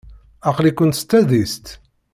[0.49, 1.65] Aql-ikent s tadist?